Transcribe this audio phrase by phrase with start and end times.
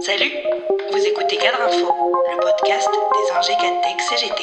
[0.00, 0.30] Salut,
[0.92, 1.92] vous écoutez Cadre Info,
[2.30, 3.52] le podcast des ingés
[4.08, 4.42] CGT.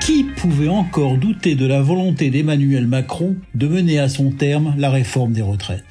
[0.00, 4.90] Qui pouvait encore douter de la volonté d'Emmanuel Macron de mener à son terme la
[4.90, 5.84] réforme des retraites?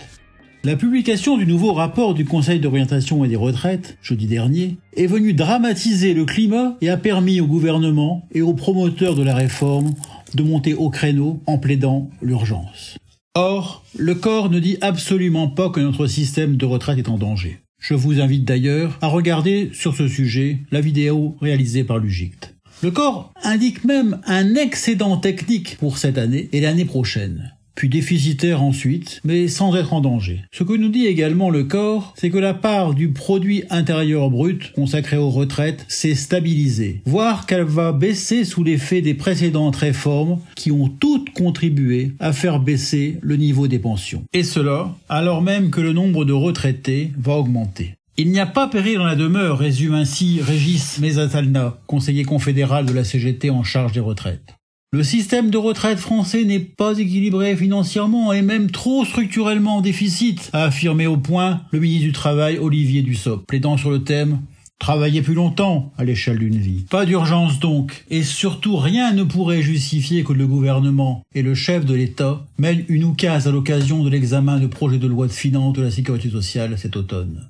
[0.63, 5.33] La publication du nouveau rapport du Conseil d'orientation et des retraites, jeudi dernier, est venue
[5.33, 9.93] dramatiser le climat et a permis au gouvernement et aux promoteurs de la réforme
[10.33, 12.97] de monter au créneau en plaidant l'urgence.
[13.35, 17.59] Or, le corps ne dit absolument pas que notre système de retraite est en danger.
[17.79, 22.55] Je vous invite d'ailleurs à regarder sur ce sujet la vidéo réalisée par l'UGICT.
[22.81, 28.61] Le corps indique même un excédent technique pour cette année et l'année prochaine puis déficitaire
[28.61, 30.41] ensuite, mais sans être en danger.
[30.51, 34.73] Ce que nous dit également le corps, c'est que la part du produit intérieur brut
[34.73, 40.73] consacré aux retraites s'est stabilisée, voire qu'elle va baisser sous l'effet des précédentes réformes qui
[40.73, 44.25] ont toutes contribué à faire baisser le niveau des pensions.
[44.33, 47.93] Et cela alors même que le nombre de retraités va augmenter.
[48.17, 52.91] Il n'y a pas péril dans la demeure, résume ainsi Régis Mesatalna, conseiller confédéral de
[52.91, 54.58] la CGT en charge des retraites.
[54.91, 60.49] Le système de retraite français n'est pas équilibré financièrement et même trop structurellement en déficit,
[60.51, 64.39] a affirmé au point le ministre du Travail Olivier Dussopt, plaidant sur le thème
[64.79, 66.85] Travailler plus longtemps à l'échelle d'une vie.
[66.89, 71.85] Pas d'urgence donc, et surtout rien ne pourrait justifier que le gouvernement et le chef
[71.85, 75.73] de l'État mènent une oukase à l'occasion de l'examen de projet de loi de finances
[75.73, 77.49] de la sécurité sociale cet automne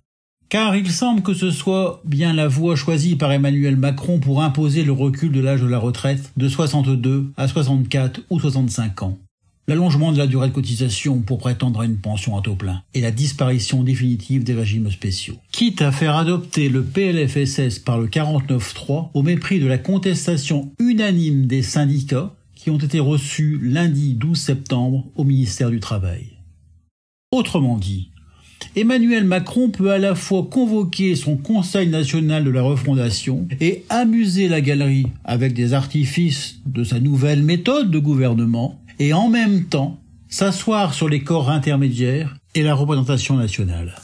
[0.50, 4.84] car il semble que ce soit bien la voie choisie par Emmanuel Macron pour imposer
[4.84, 9.18] le recul de l'âge de la retraite de 62 à 64 ou 65 ans.
[9.68, 13.02] L'allongement de la durée de cotisation pour prétendre à une pension à taux plein et
[13.02, 15.36] la disparition définitive des régimes spéciaux.
[15.52, 21.46] Quitte à faire adopter le PLFSS par le 49.3 au mépris de la contestation unanime
[21.46, 26.40] des syndicats qui ont été reçus lundi 12 septembre au ministère du Travail.
[27.32, 28.10] Autrement dit,
[28.76, 34.48] Emmanuel Macron peut à la fois convoquer son Conseil national de la refondation et amuser
[34.48, 40.00] la galerie avec des artifices de sa nouvelle méthode de gouvernement et en même temps
[40.30, 43.96] s'asseoir sur les corps intermédiaires et la représentation nationale.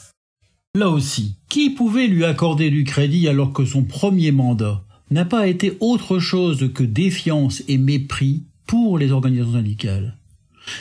[0.75, 5.47] Là aussi, qui pouvait lui accorder du crédit alors que son premier mandat n'a pas
[5.47, 10.17] été autre chose que défiance et mépris pour les organisations syndicales?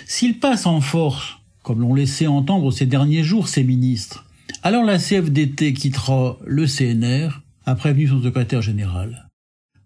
[0.07, 4.27] S'il passe en force comme l'ont laissé entendre ces derniers jours ces ministres.
[4.63, 9.29] Alors la CFDT quittera le CNR, a prévenu son secrétaire général.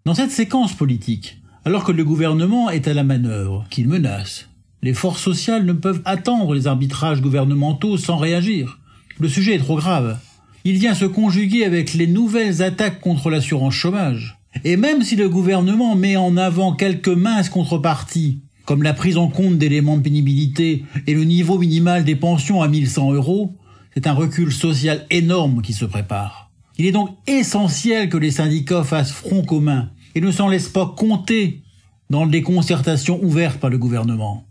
[0.05, 4.49] Dans cette séquence politique, alors que le gouvernement est à la manœuvre, qu'il menace,
[4.81, 8.79] les forces sociales ne peuvent attendre les arbitrages gouvernementaux sans réagir.
[9.17, 10.19] Le sujet est trop grave.
[10.65, 14.37] Il vient se conjuguer avec les nouvelles attaques contre l'assurance chômage.
[14.63, 19.29] Et même si le gouvernement met en avant quelques minces contreparties, comme la prise en
[19.29, 23.57] compte d'éléments de pénibilité et le niveau minimal des pensions à 1100 euros,
[23.95, 26.51] c'est un recul social énorme qui se prépare.
[26.77, 30.85] Il est donc essentiel que les syndicats fassent front commun et ne s'en laissent pas
[30.85, 31.63] compter
[32.11, 34.45] dans les concertations ouvertes par le gouvernement.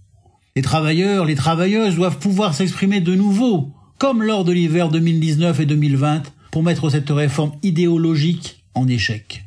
[0.57, 5.67] Les travailleurs, les travailleuses doivent pouvoir s'exprimer de nouveau, comme lors de l'hiver 2019 et
[5.67, 9.45] 2020, pour mettre cette réforme idéologique en échec.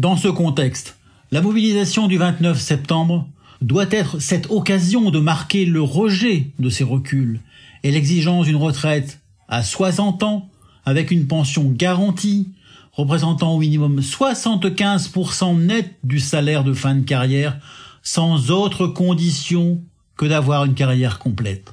[0.00, 0.98] Dans ce contexte,
[1.32, 3.28] la mobilisation du 29 septembre
[3.60, 7.40] doit être cette occasion de marquer le rejet de ces reculs
[7.82, 10.48] et l'exigence d'une retraite à 60 ans
[10.84, 12.52] avec une pension garantie
[12.92, 17.58] représentant au minimum 75% net du salaire de fin de carrière
[18.02, 19.82] sans autre condition
[20.16, 21.72] que d'avoir une carrière complète.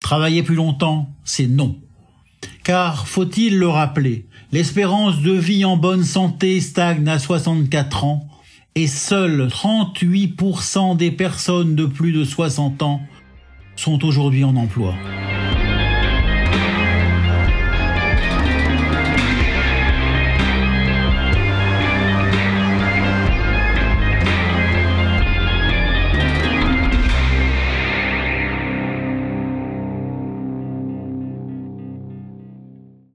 [0.00, 1.78] Travailler plus longtemps, c'est non.
[2.64, 8.28] Car, faut-il le rappeler, l'espérance de vie en bonne santé stagne à 64 ans
[8.76, 13.00] et seuls 38% des personnes de plus de 60 ans
[13.74, 14.94] sont aujourd'hui en emploi.